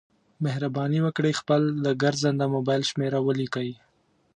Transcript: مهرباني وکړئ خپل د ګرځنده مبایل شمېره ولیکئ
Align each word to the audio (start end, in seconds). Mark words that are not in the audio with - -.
مهرباني 0.43 0.99
وکړئ 1.05 1.33
خپل 1.41 1.61
د 1.85 1.87
ګرځنده 2.01 2.45
مبایل 2.55 2.83
شمېره 2.91 3.19
ولیکئ 3.23 3.69